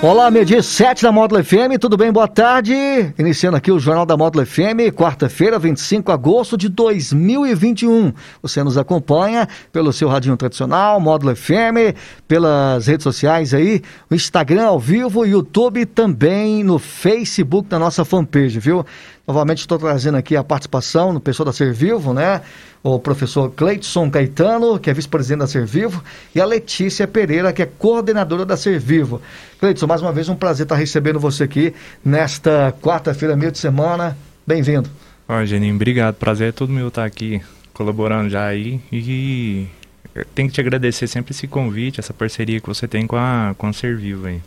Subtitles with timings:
[0.00, 2.12] Olá, meio-dia 7 da Módulo FM, tudo bem?
[2.12, 2.72] Boa tarde.
[3.18, 8.12] Iniciando aqui o Jornal da Módulo FM, quarta-feira, 25 de agosto de 2021.
[8.40, 11.96] Você nos acompanha pelo seu radinho tradicional, Módulo FM,
[12.28, 18.60] pelas redes sociais aí, o Instagram ao vivo, YouTube também no Facebook da nossa fanpage,
[18.60, 18.86] viu?
[19.28, 22.40] Novamente estou trazendo aqui a participação no pessoal da Servivo, né?
[22.82, 26.02] O professor Cleidson Caetano, que é vice-presidente da Servivo,
[26.34, 29.20] e a Letícia Pereira, que é coordenadora da Servivo.
[29.60, 34.16] Cleidson, mais uma vez um prazer estar recebendo você aqui nesta quarta-feira, meio de semana.
[34.46, 34.88] Bem-vindo.
[35.28, 36.14] Ó, Geninho, obrigado.
[36.14, 37.42] Prazer é todo meu estar aqui
[37.74, 38.80] colaborando já aí.
[38.90, 39.66] E
[40.34, 43.66] tenho que te agradecer sempre esse convite, essa parceria que você tem com a, com
[43.66, 44.40] a Servivo aí.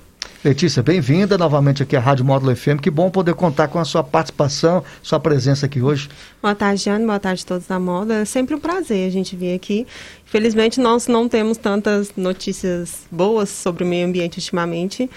[0.44, 2.80] Letícia, bem-vinda novamente aqui à Rádio Módulo FM.
[2.82, 6.10] Que bom poder contar com a sua participação, sua presença aqui hoje.
[6.42, 7.06] Boa tarde, Jane.
[7.06, 8.14] Boa tarde a todos da Módulo.
[8.14, 9.86] É sempre um prazer a gente vir aqui.
[10.26, 15.08] Felizmente, nós não temos tantas notícias boas sobre o meio ambiente ultimamente,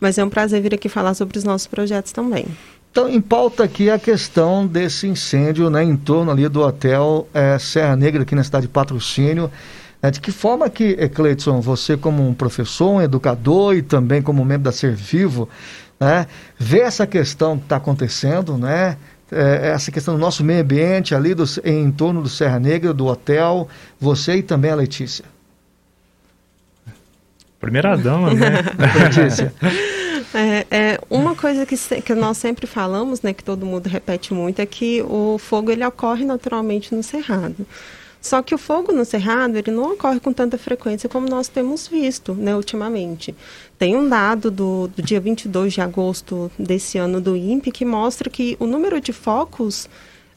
[0.00, 2.44] mas é um prazer vir aqui falar sobre os nossos projetos também.
[2.90, 7.56] Então, em pauta aqui a questão desse incêndio né, em torno ali do hotel é,
[7.56, 9.48] Serra Negra, aqui na cidade de Patrocínio.
[10.02, 14.20] É, de que forma que, eh, Cleiton, você como um professor, um educador e também
[14.20, 15.48] como membro da Ser Vivo,
[16.00, 16.26] né,
[16.58, 18.96] vê essa questão que está acontecendo, né,
[19.30, 23.06] é, essa questão do nosso meio ambiente ali do, em torno do Serra Negra, do
[23.06, 23.68] hotel,
[24.00, 25.24] você e também a Letícia?
[27.60, 28.60] Primeira dama, né?
[29.04, 29.54] Letícia.
[30.34, 34.60] É, é, uma coisa que, que nós sempre falamos, né, que todo mundo repete muito,
[34.60, 37.64] é que o fogo ele ocorre naturalmente no cerrado.
[38.22, 41.88] Só que o fogo no cerrado, ele não ocorre com tanta frequência como nós temos
[41.88, 43.34] visto, né, ultimamente.
[43.76, 48.30] Tem um dado do, do dia 22 de agosto desse ano do INPE que mostra
[48.30, 49.88] que o número de focos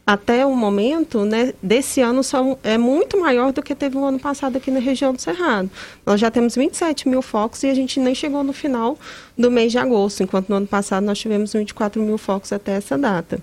[0.05, 4.19] até o momento, né, desse ano são, é muito maior do que teve o ano
[4.19, 5.69] passado aqui na região do Cerrado.
[6.05, 8.97] Nós já temos 27 mil focos e a gente nem chegou no final
[9.35, 12.97] do mês de agosto, enquanto no ano passado nós tivemos 24 mil focos até essa
[12.97, 13.39] data.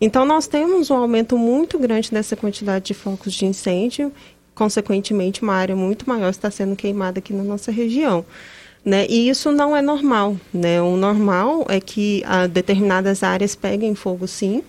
[0.00, 4.12] Então, nós temos um aumento muito grande dessa quantidade de focos de incêndio,
[4.54, 8.24] consequentemente, uma área muito maior está sendo queimada aqui na nossa região.
[8.84, 9.06] Né?
[9.08, 10.36] E isso não é normal.
[10.52, 10.80] Né?
[10.82, 14.62] O normal é que a, determinadas áreas peguem fogo, sim,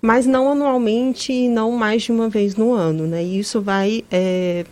[0.00, 3.06] mas não anualmente e não mais de uma vez no ano.
[3.06, 3.24] Né?
[3.24, 4.64] E isso vai é,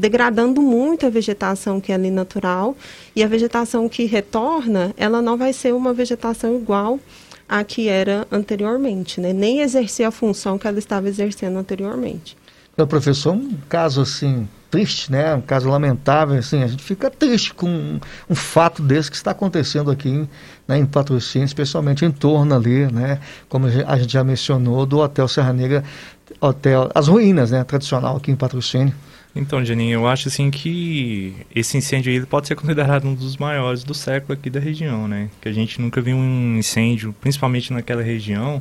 [0.00, 2.74] degradando muito a vegetação que é ali natural,
[3.14, 6.98] e a vegetação que retorna, ela não vai ser uma vegetação igual
[7.50, 9.32] a que era anteriormente, né?
[9.32, 12.36] nem exercer a função que ela estava exercendo anteriormente.
[12.72, 15.34] Então, professor, um caso assim triste, né?
[15.34, 19.90] Um caso lamentável, assim, a gente fica triste com um, fato desse que está acontecendo
[19.90, 20.28] aqui em,
[20.68, 23.18] né, em Patrocínio, especialmente em torno ali, né?
[23.48, 25.82] Como a gente já mencionou, do Hotel Serra Negra,
[26.40, 27.64] hotel, as ruínas, né?
[27.64, 28.94] Tradicional aqui em Patrocínio.
[29.34, 33.84] Então, Janinho, eu acho assim que esse incêndio aí pode ser considerado um dos maiores
[33.84, 35.30] do século aqui da região, né?
[35.40, 38.60] Que a gente nunca viu um incêndio, principalmente naquela região,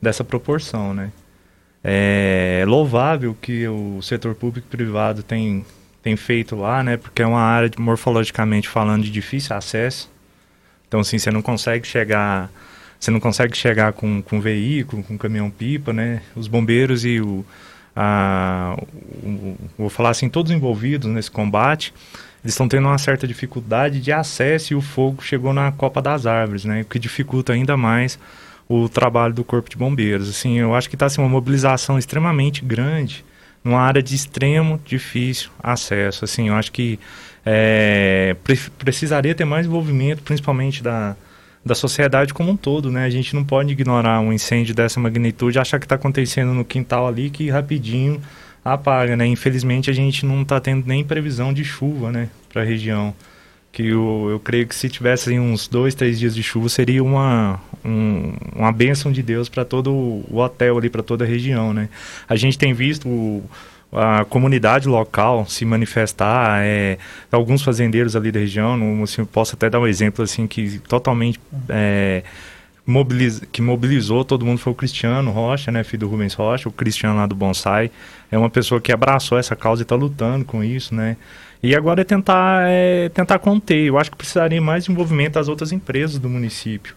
[0.00, 1.10] dessa proporção, né?
[1.82, 5.64] É louvável que o setor público e privado tem,
[6.02, 6.96] tem feito lá, né?
[6.96, 10.08] Porque é uma área, morfologicamente falando, de difícil acesso.
[10.86, 12.50] Então, assim, você não consegue chegar...
[12.98, 16.22] Você não consegue chegar com, com veículo, com caminhão-pipa, né?
[16.34, 17.44] Os bombeiros e o
[17.96, 18.76] a,
[19.22, 21.94] o, vou falar assim, todos envolvidos nesse combate,
[22.44, 26.26] eles estão tendo uma certa dificuldade de acesso e o fogo chegou na copa das
[26.26, 26.82] árvores, né?
[26.82, 28.18] O que dificulta ainda mais
[28.68, 30.28] o trabalho do corpo de bombeiros.
[30.28, 33.24] Assim, eu acho que está assim, uma mobilização extremamente grande
[33.64, 36.24] numa área de extremo difícil acesso.
[36.24, 37.00] Assim, eu acho que
[37.44, 41.16] é, pre precisaria ter mais envolvimento, principalmente da,
[41.66, 43.04] da sociedade como um todo, né?
[43.04, 47.08] A gente não pode ignorar um incêndio dessa magnitude, achar que está acontecendo no quintal
[47.08, 48.22] ali que rapidinho
[48.64, 49.26] apaga, né?
[49.26, 53.12] Infelizmente a gente não está tendo nem previsão de chuva, né, para a região.
[53.72, 57.60] Que eu, eu creio que se tivesse uns dois, três dias de chuva seria uma,
[57.84, 61.88] um, uma bênção de Deus para todo o hotel ali, para toda a região, né?
[62.28, 63.44] A gente tem visto o,
[63.96, 66.98] a comunidade local se manifestar, é,
[67.32, 71.40] alguns fazendeiros ali da região, não, assim, posso até dar um exemplo assim que totalmente
[71.68, 72.22] é,
[72.86, 76.72] mobiliz, que mobilizou todo mundo foi o Cristiano Rocha, né, filho do Rubens Rocha, o
[76.72, 77.90] Cristiano lá do Bonsai,
[78.30, 81.16] é uma pessoa que abraçou essa causa e está lutando com isso, né,
[81.62, 85.48] e agora é tentar, é tentar conter, eu acho que precisaria mais de envolvimento das
[85.48, 86.94] outras empresas do município,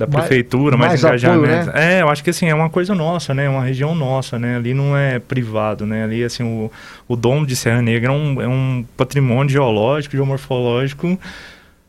[0.00, 1.68] da prefeitura, mais, mais engajamento.
[1.68, 1.98] Apoio, né?
[1.98, 3.48] É, eu acho que assim, é uma coisa nossa, né?
[3.48, 4.56] Uma região nossa, né?
[4.56, 6.04] Ali não é privado, né?
[6.04, 6.70] Ali, assim, o,
[7.06, 11.18] o domo de Serra Negra é um, é um patrimônio geológico, geomorfológico,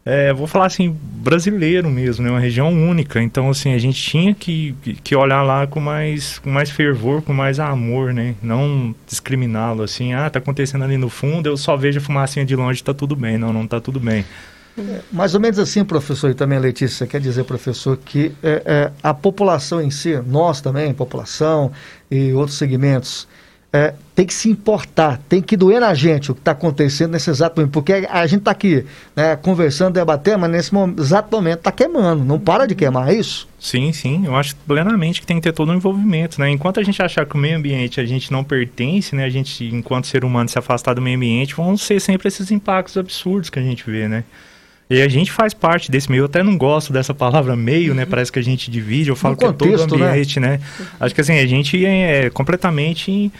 [0.04, 2.32] é, vou falar assim, brasileiro mesmo, né?
[2.32, 3.22] Uma região única.
[3.22, 7.34] Então, assim, a gente tinha que, que olhar lá com mais, com mais fervor, com
[7.34, 8.34] mais amor, né?
[8.42, 12.56] Não discriminá-lo assim, ah, tá acontecendo ali no fundo, eu só vejo a fumacinha de
[12.56, 13.38] longe, tá tudo bem.
[13.38, 14.26] Não, não tá tudo bem.
[15.12, 19.14] Mais ou menos assim, professor, e também Letícia, quer dizer, professor, que é, é, a
[19.14, 21.72] população em si, nós também, população
[22.10, 23.28] e outros segmentos,
[23.74, 27.30] é, tem que se importar, tem que doer na gente o que está acontecendo nesse
[27.30, 28.86] exato momento, porque a gente está aqui
[29.16, 33.14] né, conversando, debatendo, mas nesse momento, exato momento está queimando, não para de queimar, é
[33.14, 33.48] isso?
[33.58, 36.50] Sim, sim, eu acho plenamente que tem que ter todo um envolvimento, né?
[36.50, 39.24] Enquanto a gente achar que o meio ambiente a gente não pertence, né?
[39.24, 42.98] A gente, enquanto ser humano, se afastar do meio ambiente, vão ser sempre esses impactos
[42.98, 44.26] absurdos que a gente vê, né?
[44.92, 46.22] E a gente faz parte desse meio.
[46.22, 48.06] Eu até não gosto dessa palavra meio, né?
[48.06, 49.10] Parece que a gente divide.
[49.10, 50.58] Eu falo no que contexto, é todo ambiente, né?
[50.58, 50.60] né?
[51.00, 53.32] Acho que assim, a gente é completamente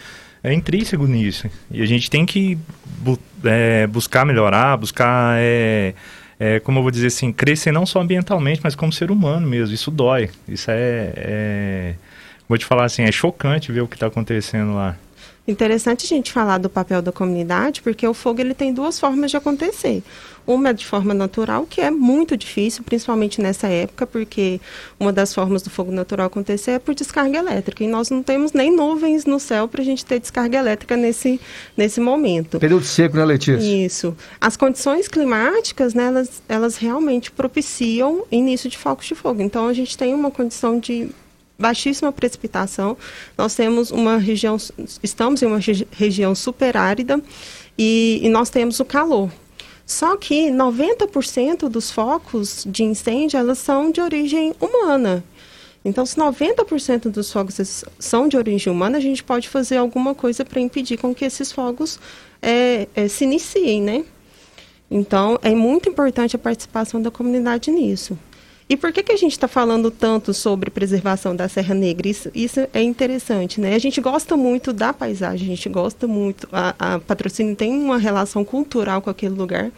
[0.42, 1.50] é intrínseco nisso.
[1.70, 2.56] E a gente tem que
[2.98, 5.92] bu é, buscar melhorar, buscar, é,
[6.40, 9.74] é, como eu vou dizer assim, crescer não só ambientalmente, mas como ser humano mesmo.
[9.74, 10.30] Isso dói.
[10.48, 11.94] Isso é, é
[12.48, 14.96] vou te falar assim, é chocante ver o que está acontecendo lá.
[15.46, 19.30] Interessante a gente falar do papel da comunidade, porque o fogo ele tem duas formas
[19.30, 20.02] de acontecer.
[20.46, 24.60] Uma é de forma natural, que é muito difícil, principalmente nessa época, porque
[24.98, 27.82] uma das formas do fogo natural acontecer é por descarga elétrica.
[27.82, 31.40] E nós não temos nem nuvens no céu para a gente ter descarga elétrica nesse,
[31.76, 32.58] nesse momento.
[32.60, 33.84] Período seco, né, Letícia?
[33.84, 34.16] Isso.
[34.40, 39.42] As condições climáticas, né, elas, elas realmente propiciam início de focos de fogo.
[39.42, 41.10] Então, a gente tem uma condição de
[41.58, 42.96] baixíssima precipitação.
[43.36, 44.56] Nós temos uma região,
[45.02, 45.60] estamos em uma
[45.92, 47.20] região superárida
[47.78, 49.30] e, e nós temos o calor.
[49.84, 55.24] Só que 90% dos focos de incêndio elas são de origem humana.
[55.84, 60.44] Então, se 90% dos fogos são de origem humana, a gente pode fazer alguma coisa
[60.44, 61.98] para impedir com que esses fogos
[62.40, 64.04] é, é, se iniciem, né?
[64.88, 68.16] Então, é muito importante a participação da comunidade nisso.
[68.72, 72.08] E por que, que a gente está falando tanto sobre preservação da Serra Negra?
[72.08, 73.74] Isso, isso, é interessante, né?
[73.74, 76.48] A gente gosta muito da paisagem, a gente gosta muito.
[76.50, 79.70] A, a Patrocínio tem uma relação cultural com aquele lugar.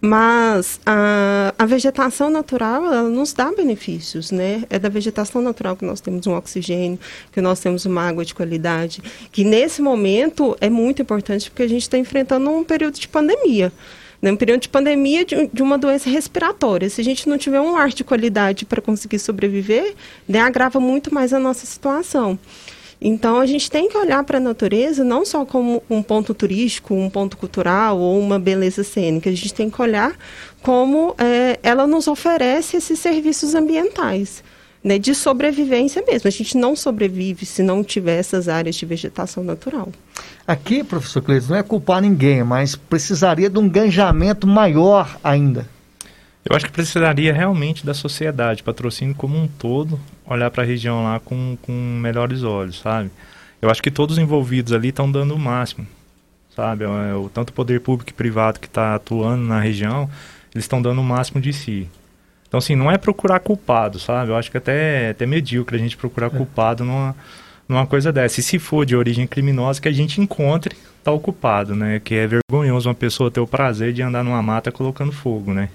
[0.00, 4.64] Mas a, a, vegetação natural, ela nos dá benefícios, né?
[4.68, 6.98] É da vegetação natural que nós temos um oxigênio,
[7.30, 11.68] que nós temos uma água de qualidade, que nesse momento é muito importante porque a
[11.68, 13.72] gente está enfrentando um período de pandemia
[14.20, 16.88] né, um período de pandemia de, de, uma doença respiratória.
[16.90, 19.94] Se a gente não tiver um ar de qualidade para conseguir sobreviver,
[20.28, 22.38] né, agrava muito mais a nossa situação.
[23.00, 26.94] Então, a gente tem que olhar para a natureza não só como um ponto turístico,
[26.94, 29.30] um ponto cultural ou uma beleza cênica.
[29.30, 30.14] A gente tem que olhar
[30.60, 34.44] como é, ela nos oferece esses serviços ambientais
[34.82, 36.28] né, de sobrevivência mesmo.
[36.28, 39.88] A gente não sobrevive se não tiver essas áreas de vegetação natural.
[40.50, 45.64] Aqui, professor Cleiton, não é culpar ninguém, mas precisaria de um engajamento maior ainda.
[46.44, 51.04] Eu acho que precisaria realmente da sociedade, patrocínio como um todo, olhar para a região
[51.04, 53.12] lá com, com melhores olhos, sabe?
[53.62, 55.86] Eu acho que todos os envolvidos ali estão dando o máximo,
[56.56, 56.82] sabe?
[56.82, 60.10] É, o, tanto o poder público e privado que está atuando na região,
[60.52, 61.88] eles estão dando o máximo de si.
[62.48, 64.32] Então, assim, não é procurar culpado, sabe?
[64.32, 66.30] Eu acho que até, até medíocre a gente procurar é.
[66.30, 67.14] culpado numa,
[67.70, 68.40] numa coisa dessa.
[68.40, 72.00] E se for de origem criminosa, que a gente encontre tal culpado, né?
[72.02, 75.68] Que é vergonhoso uma pessoa ter o prazer de andar numa mata colocando fogo, né?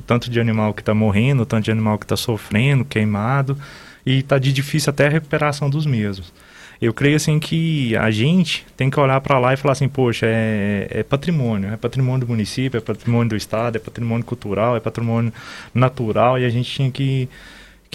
[0.00, 3.56] O tanto de animal que está morrendo, o tanto de animal que está sofrendo, queimado,
[4.04, 6.32] e está de difícil até a recuperação dos mesmos
[6.80, 10.26] eu creio assim que a gente tem que olhar para lá e falar assim, poxa,
[10.26, 14.80] é, é, patrimônio, é patrimônio do município, é patrimônio do estado, é patrimônio cultural, é
[14.80, 15.32] patrimônio
[15.74, 17.28] natural e a gente tinha que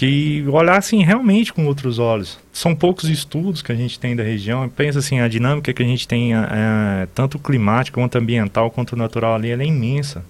[0.02, 2.36] que olhar assim realmente com outros olhos.
[2.52, 4.68] São poucos estudos que a gente tem da região.
[4.68, 9.36] Pensa assim, a dinâmica que a gente tem, é, tanto climática quanto ambiental quanto natural
[9.36, 10.24] ali, ela é imensa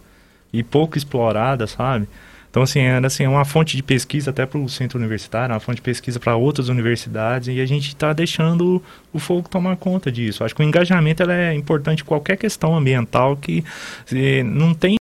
[0.52, 2.06] e pouco explorada, sabe?
[2.50, 5.76] Então, assim, era assim, uma fonte de pesquisa até para o centro universitário, uma fonte
[5.76, 10.44] de pesquisa para outras universidades, e a gente está deixando o fogo tomar conta disso.
[10.44, 13.64] Acho que o engajamento é importante em qualquer questão ambiental que
[14.12, 14.98] eh, não tem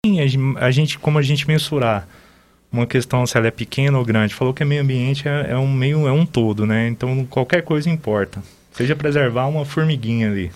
[0.57, 2.07] a gente, como a gente mensurar
[2.71, 4.33] uma questão se ela é pequena ou grande.
[4.33, 6.88] Falou que o meio ambiente é, é um meio, é um todo, né?
[6.88, 8.41] Então, qualquer coisa importa.
[8.71, 10.51] Seja preservar uma formiguinha ali.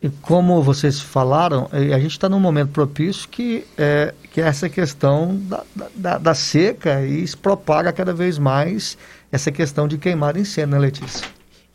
[0.00, 4.44] E como vocês falaram, eh, a gente está num momento propício que é, que é
[4.44, 8.96] essa questão da, da, da, seca e se propaga cada vez mais
[9.32, 11.26] essa questão de queimar incêndio, né, Letícia?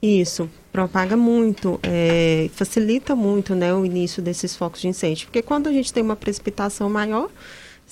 [0.02, 5.68] Isso, propaga muito, é, facilita muito né, o início desses focos de incêndio, porque quando
[5.68, 7.30] a gente tem uma precipitação maior,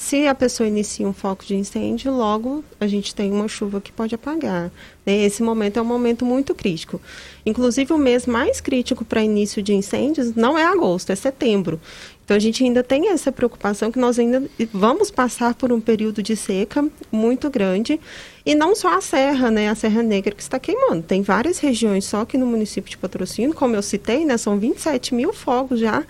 [0.02, 3.92] Se a pessoa inicia um foco de incêndio, logo a gente tem uma chuva que
[3.92, 4.72] pode apagar.
[5.06, 5.24] Né?
[5.24, 7.00] Esse momento é um momento muito crítico.
[7.46, 11.80] Inclusive, o mês mais crítico para início de incêndios não é agosto, é setembro.
[12.26, 14.44] Então, a gente ainda tem essa preocupação que nós ainda
[14.74, 18.00] vamos passar por um período de seca muito grande.
[18.44, 19.70] E não só a Serra, né?
[19.70, 21.04] A Serra Negra que está queimando.
[21.04, 24.36] Tem várias regiões só aqui no município de Patrocínio, como eu citei, né?
[24.36, 26.04] São 27 mil fogos já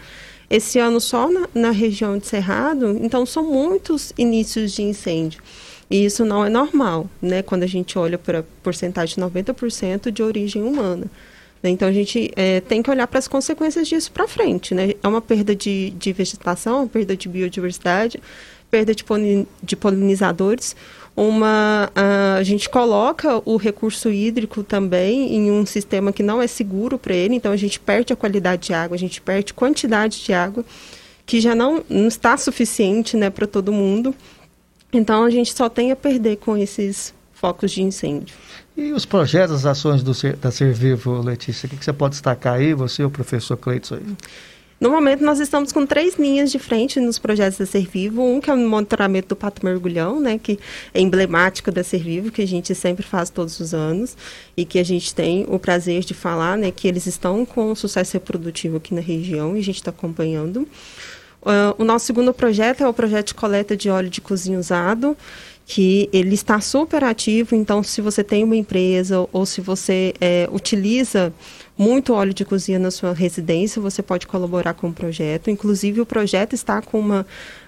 [0.52, 5.42] esse ano só na, na região de Cerrado, então são muitos inícios de incêndio.
[5.90, 7.42] E isso não é normal, né?
[7.42, 11.06] Quando a gente olha para a porcentagem de 90% de origem humana.
[11.64, 11.70] Né?
[11.70, 14.94] Então a gente é, tem que olhar para as consequências disso para frente, né?
[15.02, 18.22] É uma perda de, de vegetação, perda de biodiversidade,
[18.70, 19.06] perda de,
[19.64, 20.76] de polinizadores,
[21.16, 26.98] uma a, gente coloca o recurso hídrico também em um sistema que não é seguro
[26.98, 30.34] para ele, então a gente perde a qualidade de água, a gente perde quantidade de
[30.34, 30.64] água
[31.26, 34.16] que já não, não está suficiente né, para todo mundo.
[34.92, 38.36] Então a gente só tem a perder com esses focos de incêndio.
[38.76, 42.56] E os projetos, as ações do, da Servivo, Letícia, o que, que você pode destacar
[42.56, 44.00] aí, você e o professor Cleiton?
[44.82, 48.26] No momento, nós estamos com três linhas de frente nos projetos da Servivo.
[48.26, 50.58] Um que é o monitoramento do pato mergulhão, né, que
[50.92, 54.18] é emblemático da Servivo, que a gente sempre faz todos os anos
[54.58, 58.14] e que a gente tem o prazer de falar, né, que eles estão com sucesso
[58.14, 60.68] reprodutivo aqui na região e a gente está acompanhando.
[61.44, 65.16] Uh, o nosso segundo projeto é o projeto de coleta de óleo de cozinha usado,
[65.74, 67.56] que ele está super ativo.
[67.56, 71.34] Então, se você tem uma empresa ou se você é, utiliza
[71.78, 75.50] muito óleo de cozinha na sua residência, você pode colaborar com o projeto.
[75.50, 77.26] Inclusive, o projeto está com uma,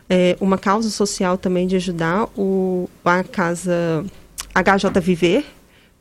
[0.09, 4.03] é, uma causa social também de ajudar o, a casa
[4.53, 5.45] HJ Viver,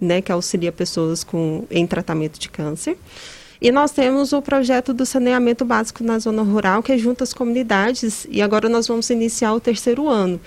[0.00, 2.98] né, que auxilia pessoas com, em tratamento de câncer.
[3.62, 7.32] E nós temos o projeto do saneamento básico na zona rural, que é junto às
[7.32, 10.40] comunidades, e agora nós vamos iniciar o terceiro ano.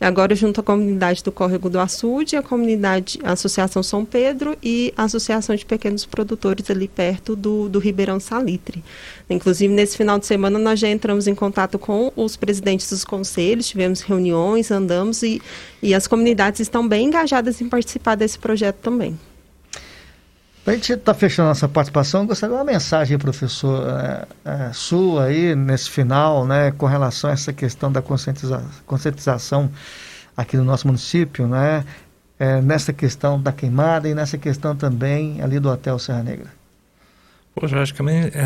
[0.00, 4.94] Agora, junto à comunidade do Córrego do Açude, a comunidade, a Associação São Pedro e
[4.96, 8.84] a Associação de Pequenos Produtores ali perto do, do Ribeirão Salitre.
[9.28, 13.66] Inclusive, nesse final de semana, nós já entramos em contato com os presidentes dos conselhos,
[13.66, 15.42] tivemos reuniões, andamos e,
[15.82, 19.18] e as comunidades estão bem engajadas em participar desse projeto também.
[20.64, 24.72] Para a gente estar tá fechando nossa participação, gostaria de uma mensagem, professor, é, é,
[24.72, 29.70] sua aí nesse final, né, com relação a essa questão da conscientiza conscientização
[30.36, 31.84] aqui no nosso município, né,
[32.38, 36.59] é, nessa questão da queimada e nessa questão também ali do Hotel Serra Negra.
[37.54, 38.44] Poxa, acho que, é,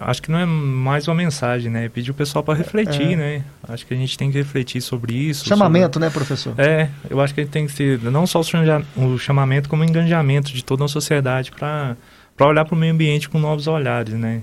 [0.00, 1.88] acho que não é mais uma mensagem, né?
[1.88, 3.16] Pedir o pessoal para refletir, é.
[3.16, 3.44] né?
[3.68, 5.46] Acho que a gente tem que refletir sobre isso.
[5.46, 6.06] Chamamento, sobre...
[6.06, 6.54] né, professor?
[6.58, 10.64] É, eu acho que tem que ser não só o chamamento, como o engajamento de
[10.64, 11.96] toda a sociedade para
[12.40, 14.42] olhar para o meio ambiente com novos olhares, né?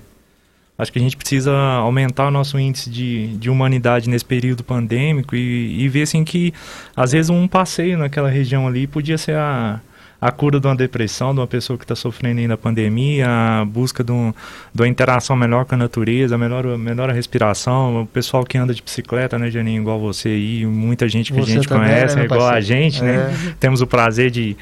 [0.78, 5.36] Acho que a gente precisa aumentar o nosso índice de, de humanidade nesse período pandêmico
[5.36, 6.54] e, e ver, assim, que
[6.96, 9.80] às vezes um passeio naquela região ali podia ser a
[10.22, 13.64] a cura de uma depressão, de uma pessoa que está sofrendo ainda a pandemia, a
[13.64, 14.32] busca de, um,
[14.72, 18.72] de uma interação melhor com a natureza, melhor, melhor a respiração, o pessoal que anda
[18.72, 22.26] de bicicleta, né, Janinho, igual você aí, muita gente que você a gente conhece, né,
[22.26, 23.16] igual a gente, né, é.
[23.16, 24.56] né, temos o prazer de,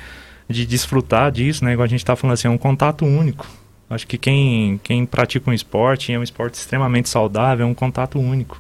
[0.49, 3.47] de desfrutar disso, né, igual a gente está falando assim, é um contato único.
[3.91, 8.19] Acho que quem, quem pratica um esporte, é um esporte extremamente saudável, é um contato
[8.19, 8.59] único.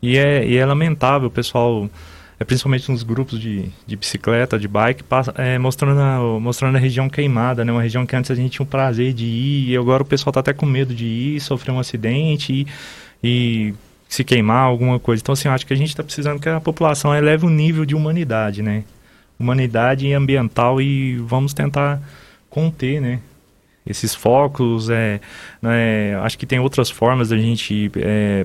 [0.00, 1.90] E é, e é lamentável o pessoal
[2.38, 6.78] é, principalmente nos grupos de, de bicicleta, de bike, passa, é, mostrando, a, mostrando a
[6.78, 7.72] região queimada, né?
[7.72, 10.30] Uma região que antes a gente tinha o prazer de ir e agora o pessoal
[10.30, 12.66] está até com medo de ir, sofrer um acidente e,
[13.24, 13.74] e
[14.08, 15.22] se queimar, alguma coisa.
[15.22, 17.86] Então, assim, eu acho que a gente está precisando que a população eleve o nível
[17.86, 18.84] de humanidade, né?
[19.38, 22.02] Humanidade ambiental e vamos tentar
[22.50, 23.20] conter, né?
[23.86, 25.20] Esses focos, é,
[25.62, 28.44] né, acho que tem outras formas da gente é,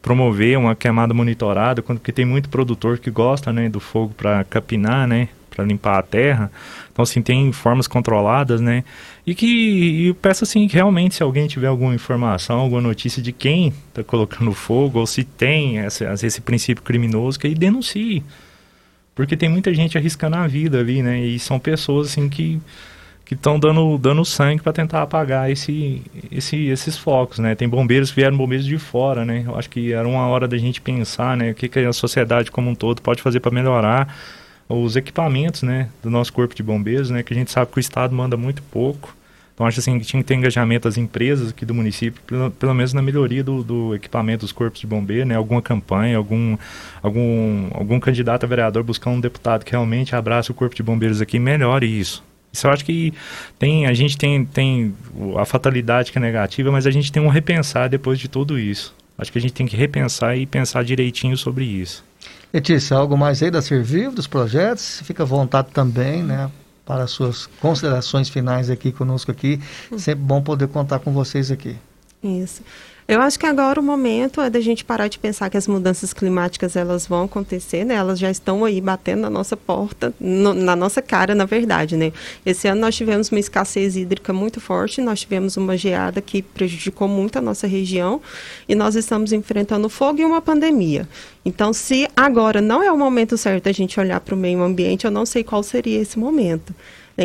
[0.00, 5.06] promover uma queimada monitorada, porque tem muito produtor que gosta né, do fogo para capinar,
[5.06, 6.50] né, para limpar a terra.
[6.92, 8.84] Então, assim, tem formas controladas, né?
[9.26, 13.32] E que eu peço assim, que realmente, se alguém tiver alguma informação, alguma notícia de
[13.32, 18.22] quem está colocando fogo, ou se tem essa, esse princípio criminoso, que aí denuncie.
[19.14, 21.20] Porque tem muita gente arriscando a vida ali, né?
[21.20, 22.60] E são pessoas, assim, que
[23.28, 27.54] que estão dando, dando sangue para tentar apagar esse, esse, esses focos, né?
[27.54, 29.44] Tem bombeiros que vieram bombeiros de fora, né?
[29.46, 31.50] Eu acho que era uma hora da gente pensar, né?
[31.50, 34.16] O que, que a sociedade como um todo pode fazer para melhorar
[34.66, 35.90] os equipamentos, né?
[36.02, 37.22] Do nosso corpo de bombeiros, né?
[37.22, 39.14] Que a gente sabe que o Estado manda muito pouco.
[39.52, 42.72] Então, acho assim que tinha que ter engajamento das empresas aqui do município, pelo, pelo
[42.72, 45.34] menos na melhoria do, do, equipamento dos corpos de bombeiro, né?
[45.34, 46.56] Alguma campanha, algum,
[47.02, 51.20] algum, algum candidato a vereador buscar um deputado que realmente abrace o corpo de bombeiros
[51.20, 52.26] aqui e melhore isso.
[52.58, 53.14] Isso eu acho que
[53.56, 54.94] tem, a gente tem, tem
[55.36, 58.92] a fatalidade que é negativa, mas a gente tem um repensar depois de tudo isso.
[59.16, 62.04] Acho que a gente tem que repensar e pensar direitinho sobre isso.
[62.52, 65.02] Letícia, algo mais aí da Servir, dos projetos?
[65.04, 66.50] Fica à vontade também, né?
[66.84, 69.60] Para as suas considerações finais aqui conosco aqui.
[69.96, 71.76] Sempre bom poder contar com vocês aqui.
[72.22, 72.62] Isso.
[73.06, 76.12] Eu acho que agora o momento é da gente parar de pensar que as mudanças
[76.12, 77.94] climáticas elas vão acontecer, né?
[77.94, 82.12] Elas já estão aí batendo na nossa porta, no, na nossa cara, na verdade, né?
[82.44, 87.08] Esse ano nós tivemos uma escassez hídrica muito forte, nós tivemos uma geada que prejudicou
[87.08, 88.20] muito a nossa região
[88.68, 91.08] e nós estamos enfrentando fogo e uma pandemia.
[91.46, 95.06] Então, se agora não é o momento certo da gente olhar para o meio ambiente,
[95.06, 96.74] eu não sei qual seria esse momento.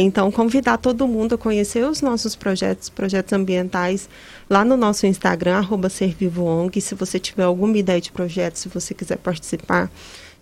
[0.01, 4.09] Então, convidar todo mundo a conhecer os nossos projetos, projetos ambientais,
[4.49, 6.81] lá no nosso Instagram, arroba ServivoONG.
[6.81, 9.91] Se você tiver alguma ideia de projeto, se você quiser participar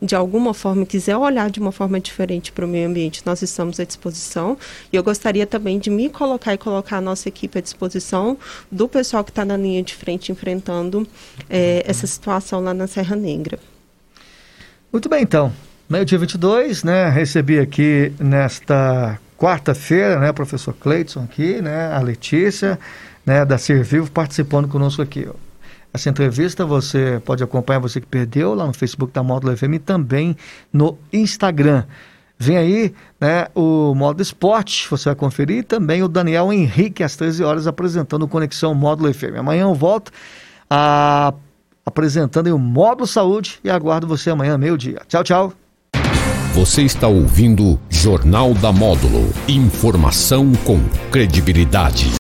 [0.02, 3.80] de alguma forma, quiser olhar de uma forma diferente para o meio ambiente, nós estamos
[3.80, 4.58] à disposição.
[4.92, 8.38] E eu gostaria também de me colocar e colocar a nossa equipe à disposição
[8.72, 11.06] do pessoal que está na linha de frente enfrentando
[11.50, 13.60] é, essa situação lá na Serra Negra.
[14.92, 15.54] Muito bem, então.
[15.88, 17.10] Meio-dia 22, né?
[17.10, 22.78] Recebi aqui nesta quarta-feira, né, professor Cleiton aqui, né, a Letícia,
[23.26, 25.28] né, da Servivo participando conosco aqui.
[25.92, 29.80] Essa entrevista você pode acompanhar, você que perdeu, lá no Facebook da Módulo FM e
[29.80, 30.38] também
[30.72, 31.86] no Instagram.
[32.38, 37.16] Vem aí né, o Módulo Esporte, você vai conferir, e também o Daniel Henrique, às
[37.16, 39.40] 13 horas, apresentando o Conexão Módulo FM.
[39.40, 40.12] Amanhã eu volto
[40.70, 41.34] a,
[41.84, 45.02] apresentando o Módulo Saúde e aguardo você amanhã, meio-dia.
[45.08, 45.54] Tchau, tchau.
[46.54, 49.30] Você está ouvindo Jornal da Módulo.
[49.48, 52.12] Informação com credibilidade.